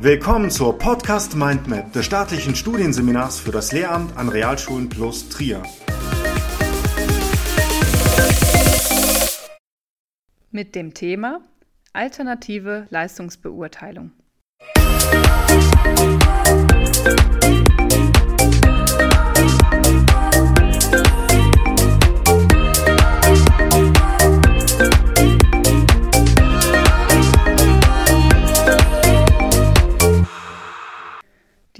[0.00, 5.60] Willkommen zur Podcast Mindmap des staatlichen Studienseminars für das Lehramt an Realschulen plus Trier.
[10.52, 11.40] Mit dem Thema
[11.92, 14.12] Alternative Leistungsbeurteilung.
[17.42, 17.57] Die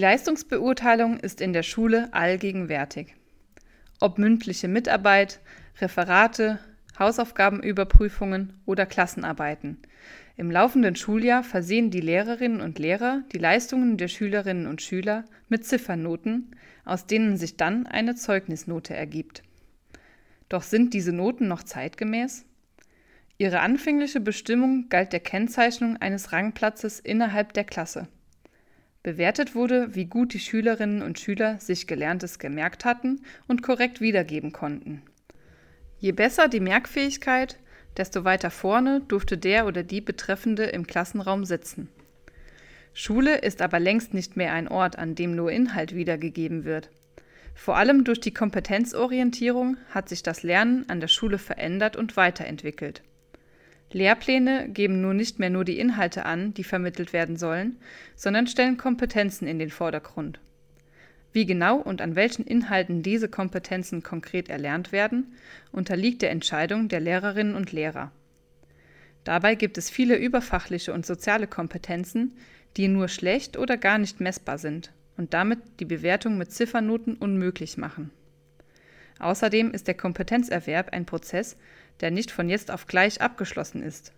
[0.00, 3.14] Leistungsbeurteilung ist in der Schule allgegenwärtig.
[4.00, 5.40] Ob mündliche Mitarbeit,
[5.80, 6.58] Referate,
[6.98, 9.78] Hausaufgabenüberprüfungen oder Klassenarbeiten.
[10.36, 15.64] Im laufenden Schuljahr versehen die Lehrerinnen und Lehrer die Leistungen der Schülerinnen und Schüler mit
[15.66, 19.42] Ziffernoten, aus denen sich dann eine Zeugnisnote ergibt.
[20.48, 22.44] Doch sind diese Noten noch zeitgemäß?
[23.38, 28.08] Ihre anfängliche Bestimmung galt der Kennzeichnung eines Rangplatzes innerhalb der Klasse.
[29.02, 34.52] Bewertet wurde, wie gut die Schülerinnen und Schüler sich Gelerntes gemerkt hatten und korrekt wiedergeben
[34.52, 35.02] konnten.
[35.98, 37.58] Je besser die Merkfähigkeit,
[37.96, 41.88] desto weiter vorne durfte der oder die Betreffende im Klassenraum sitzen.
[42.92, 46.90] Schule ist aber längst nicht mehr ein Ort, an dem nur Inhalt wiedergegeben wird.
[47.54, 53.02] Vor allem durch die Kompetenzorientierung hat sich das Lernen an der Schule verändert und weiterentwickelt.
[53.92, 57.76] Lehrpläne geben nun nicht mehr nur die Inhalte an, die vermittelt werden sollen,
[58.14, 60.40] sondern stellen Kompetenzen in den Vordergrund.
[61.32, 65.34] Wie genau und an welchen Inhalten diese Kompetenzen konkret erlernt werden,
[65.72, 68.10] unterliegt der Entscheidung der Lehrerinnen und Lehrer.
[69.24, 72.36] Dabei gibt es viele überfachliche und soziale Kompetenzen,
[72.76, 77.76] die nur schlecht oder gar nicht messbar sind und damit die Bewertung mit Ziffernoten unmöglich
[77.76, 78.10] machen.
[79.18, 81.56] Außerdem ist der Kompetenzerwerb ein Prozess,
[82.00, 84.12] der nicht von jetzt auf gleich abgeschlossen ist.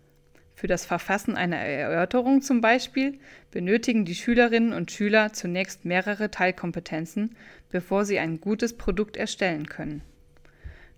[0.54, 3.18] Für das Verfassen einer Erörterung zum Beispiel
[3.50, 7.34] benötigen die Schülerinnen und Schüler zunächst mehrere Teilkompetenzen,
[7.70, 10.02] bevor sie ein gutes Produkt erstellen können.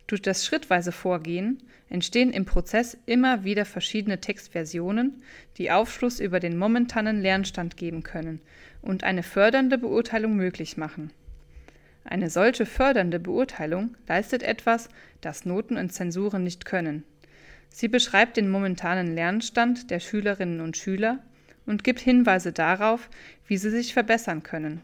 [0.06, 5.22] Durch das schrittweise Vorgehen entstehen im Prozess immer wieder verschiedene Textversionen,
[5.56, 8.41] die Aufschluss über den momentanen Lernstand geben können
[8.82, 11.10] und eine fördernde Beurteilung möglich machen.
[12.04, 14.88] Eine solche fördernde Beurteilung leistet etwas,
[15.20, 17.03] das Noten und Zensuren nicht können.
[17.70, 21.19] Sie beschreibt den momentanen Lernstand der Schülerinnen und Schüler
[21.66, 23.09] und gibt Hinweise darauf,
[23.47, 24.81] wie sie sich verbessern können.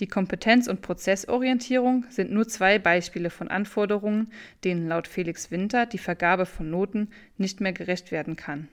[0.00, 4.32] Die Kompetenz- und Prozessorientierung sind nur zwei Beispiele von Anforderungen,
[4.64, 8.68] denen laut Felix Winter die Vergabe von Noten nicht mehr gerecht werden kann.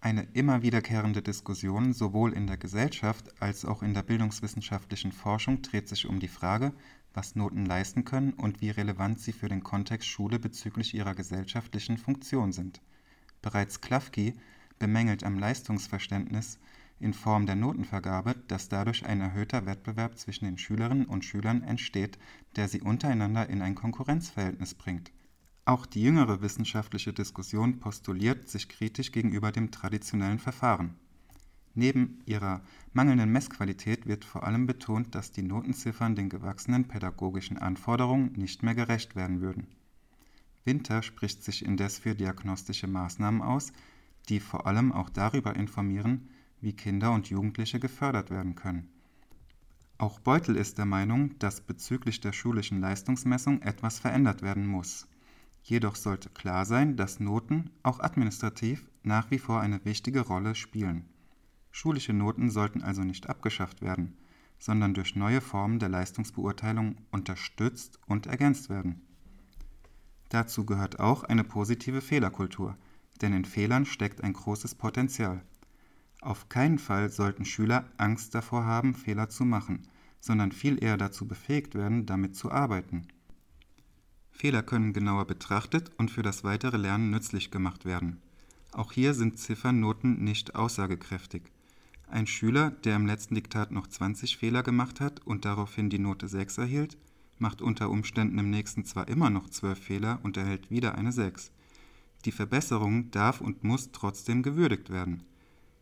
[0.00, 5.88] Eine immer wiederkehrende Diskussion sowohl in der Gesellschaft als auch in der bildungswissenschaftlichen Forschung dreht
[5.88, 6.72] sich um die Frage,
[7.14, 11.96] was Noten leisten können und wie relevant sie für den Kontext Schule bezüglich ihrer gesellschaftlichen
[11.96, 12.82] Funktion sind.
[13.40, 14.34] Bereits Klafki
[14.78, 16.58] bemängelt am Leistungsverständnis
[17.00, 22.18] in Form der Notenvergabe, dass dadurch ein erhöhter Wettbewerb zwischen den Schülerinnen und Schülern entsteht,
[22.54, 25.10] der sie untereinander in ein Konkurrenzverhältnis bringt
[25.66, 30.94] auch die jüngere wissenschaftliche Diskussion postuliert sich kritisch gegenüber dem traditionellen Verfahren.
[31.74, 32.62] Neben ihrer
[32.92, 38.76] mangelnden Messqualität wird vor allem betont, dass die Notenziffern den gewachsenen pädagogischen Anforderungen nicht mehr
[38.76, 39.66] gerecht werden würden.
[40.64, 43.72] Winter spricht sich indes für diagnostische Maßnahmen aus,
[44.28, 46.28] die vor allem auch darüber informieren,
[46.60, 48.88] wie Kinder und Jugendliche gefördert werden können.
[49.98, 55.08] Auch Beutel ist der Meinung, dass bezüglich der schulischen Leistungsmessung etwas verändert werden muss
[55.68, 61.08] Jedoch sollte klar sein, dass Noten auch administrativ nach wie vor eine wichtige Rolle spielen.
[61.72, 64.16] Schulische Noten sollten also nicht abgeschafft werden,
[64.60, 69.02] sondern durch neue Formen der Leistungsbeurteilung unterstützt und ergänzt werden.
[70.28, 72.76] Dazu gehört auch eine positive Fehlerkultur,
[73.20, 75.42] denn in Fehlern steckt ein großes Potenzial.
[76.20, 79.88] Auf keinen Fall sollten Schüler Angst davor haben, Fehler zu machen,
[80.20, 83.08] sondern viel eher dazu befähigt werden, damit zu arbeiten.
[84.36, 88.20] Fehler können genauer betrachtet und für das weitere Lernen nützlich gemacht werden.
[88.70, 91.42] Auch hier sind Ziffernnoten nicht aussagekräftig.
[92.08, 96.28] Ein Schüler, der im letzten Diktat noch 20 Fehler gemacht hat und daraufhin die Note
[96.28, 96.98] 6 erhielt,
[97.38, 101.50] macht unter Umständen im nächsten zwar immer noch 12 Fehler und erhält wieder eine 6.
[102.26, 105.22] Die Verbesserung darf und muss trotzdem gewürdigt werden.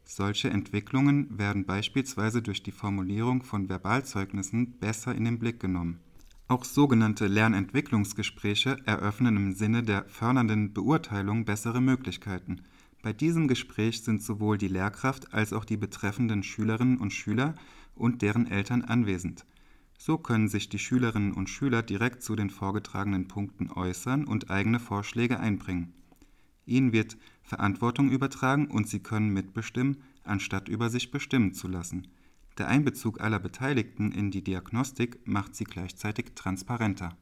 [0.04, 5.98] Solche Entwicklungen werden beispielsweise durch die Formulierung von Verbalzeugnissen besser in den Blick genommen
[6.46, 12.62] auch sogenannte Lernentwicklungsgespräche eröffnen im Sinne der fördernden Beurteilung bessere Möglichkeiten.
[13.02, 17.54] Bei diesem Gespräch sind sowohl die Lehrkraft als auch die betreffenden Schülerinnen und Schüler
[17.94, 19.46] und deren Eltern anwesend.
[19.98, 24.80] So können sich die Schülerinnen und Schüler direkt zu den vorgetragenen Punkten äußern und eigene
[24.80, 25.92] Vorschläge einbringen.
[26.66, 32.08] Ihnen wird Verantwortung übertragen und sie können mitbestimmen, anstatt über sich bestimmen zu lassen.
[32.56, 37.16] Der Einbezug aller Beteiligten in die Diagnostik macht sie gleichzeitig transparenter.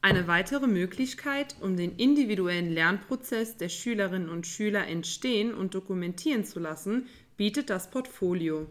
[0.00, 6.58] Eine weitere Möglichkeit, um den individuellen Lernprozess der Schülerinnen und Schüler entstehen und dokumentieren zu
[6.58, 8.66] lassen, bietet das Portfolio.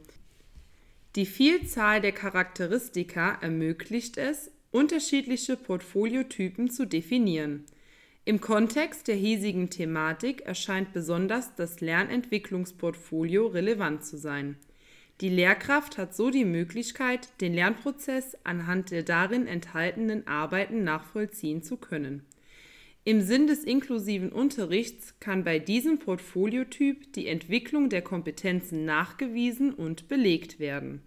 [1.15, 7.65] Die Vielzahl der Charakteristika ermöglicht es, unterschiedliche Portfoliotypen zu definieren.
[8.25, 14.57] Im Kontext der hiesigen Thematik erscheint besonders das Lernentwicklungsportfolio relevant zu sein
[15.21, 21.77] die Lehrkraft hat so die Möglichkeit, den Lernprozess anhand der darin enthaltenen Arbeiten nachvollziehen zu
[21.77, 22.25] können.
[23.03, 30.07] Im Sinn des inklusiven Unterrichts kann bei diesem Portfoliotyp die Entwicklung der Kompetenzen nachgewiesen und
[30.07, 31.01] belegt werden.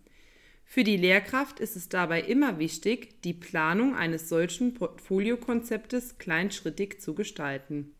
[0.64, 7.14] Für die Lehrkraft ist es dabei immer wichtig, die Planung eines solchen Portfoliokonzeptes kleinschrittig zu
[7.14, 7.94] gestalten.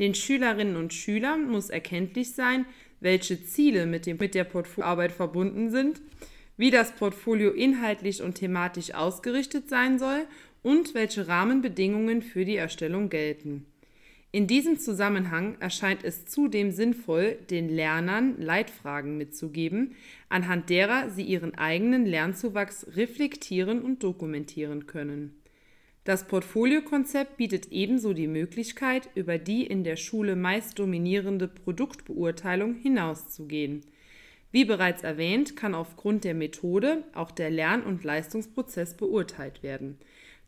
[0.00, 2.66] Den Schülerinnen und Schülern muss erkenntlich sein,
[3.00, 6.00] welche Ziele mit, dem, mit der Portfolioarbeit verbunden sind,
[6.56, 10.26] wie das Portfolio inhaltlich und thematisch ausgerichtet sein soll
[10.62, 13.66] und welche Rahmenbedingungen für die Erstellung gelten.
[14.32, 19.96] In diesem Zusammenhang erscheint es zudem sinnvoll, den Lernern Leitfragen mitzugeben,
[20.28, 25.39] anhand derer sie ihren eigenen Lernzuwachs reflektieren und dokumentieren können.
[26.10, 33.82] Das Portfoliokonzept bietet ebenso die Möglichkeit, über die in der Schule meist dominierende Produktbeurteilung hinauszugehen.
[34.50, 39.98] Wie bereits erwähnt, kann aufgrund der Methode auch der Lern- und Leistungsprozess beurteilt werden.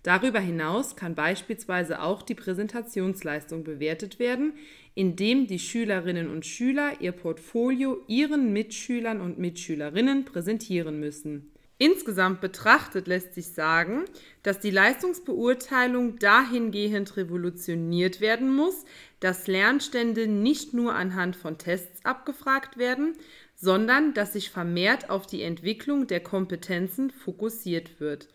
[0.03, 4.55] Darüber hinaus kann beispielsweise auch die Präsentationsleistung bewertet werden,
[4.97, 11.52] indem die Schülerinnen und Schüler ihr Portfolio ihren Mitschülern und Mitschülerinnen präsentieren müssen
[11.83, 14.05] Insgesamt betrachtet lässt sich sagen,
[14.45, 18.85] dass die Leistungsbeurteilung dahingehend revolutioniert werden muss,
[19.19, 23.15] dass Lernstände nicht nur anhand von Tests abgefragt werden,
[23.57, 28.29] sondern dass sich vermehrt auf die Entwicklung der Kompetenzen fokussiert wird.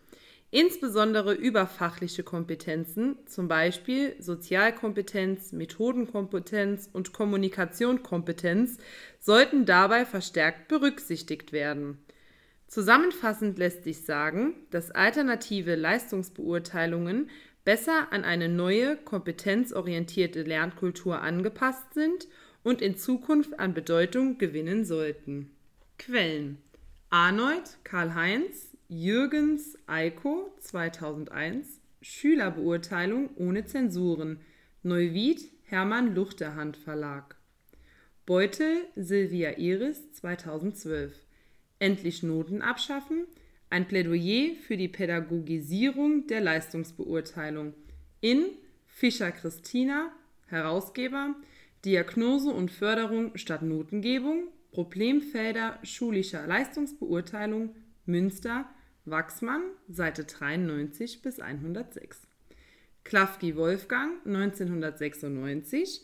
[0.51, 8.77] Insbesondere überfachliche Kompetenzen, zum Beispiel Sozialkompetenz, Methodenkompetenz und Kommunikationskompetenz,
[9.21, 12.03] sollten dabei verstärkt berücksichtigt werden.
[12.67, 17.29] Zusammenfassend lässt sich sagen, dass alternative Leistungsbeurteilungen
[17.63, 22.27] besser an eine neue, kompetenzorientierte Lernkultur angepasst sind
[22.63, 25.51] und in Zukunft an Bedeutung gewinnen sollten.
[25.97, 26.57] Quellen
[27.09, 34.41] Arnold, Karl-Heinz, Jürgens, Eiko 2001 Schülerbeurteilung ohne Zensuren
[34.83, 37.35] Neuwied, Hermann Luchterhand Verlag
[38.25, 41.13] Beutel, Silvia Iris 2012
[41.79, 43.25] Endlich Noten abschaffen.
[43.69, 47.73] Ein Plädoyer für die Pädagogisierung der Leistungsbeurteilung.
[48.21, 48.45] In
[48.85, 50.11] Fischer Christina,
[50.47, 51.35] Herausgeber,
[51.85, 57.75] Diagnose und Förderung statt Notengebung, Problemfelder schulischer Leistungsbeurteilung,
[58.05, 58.69] Münster,
[59.05, 62.27] Wachsmann, Seite 93 bis 106.
[63.03, 66.01] Klafki Wolfgang, 1996,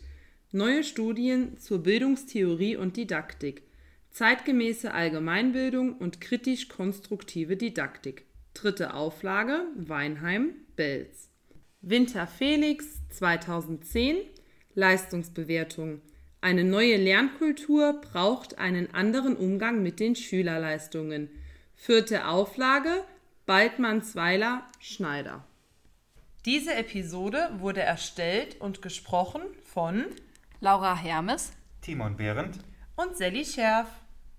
[0.52, 3.64] Neue Studien zur Bildungstheorie und Didaktik,
[4.13, 8.25] Zeitgemäße Allgemeinbildung und kritisch-konstruktive Didaktik.
[8.54, 11.31] Dritte Auflage Weinheim Belz.
[11.81, 14.18] Winter Felix 2010
[14.75, 16.01] Leistungsbewertung.
[16.41, 21.29] Eine neue Lernkultur braucht einen anderen Umgang mit den Schülerleistungen.
[21.75, 23.03] Vierte Auflage
[23.48, 25.43] Baldmannsweiler Schneider.
[26.46, 30.05] Diese Episode wurde erstellt und gesprochen von
[30.60, 32.60] Laura Hermes, Timon Behrendt
[32.96, 34.02] und Sally Scherf.